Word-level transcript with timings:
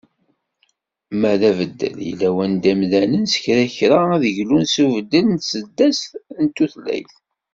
Ma 1.19 1.33
d 1.39 1.41
abeddel 1.49 1.97
yella 2.07 2.29
wanda 2.35 2.69
imdanen, 2.73 3.23
s 3.33 3.35
kra 3.43 3.65
kra 3.75 3.99
ad 4.15 4.23
glun 4.37 4.65
s 4.73 4.75
ubeddel 4.85 5.25
n 5.29 5.37
tseddast 5.39 6.11
n 6.41 6.45
tutlayt. 6.55 7.13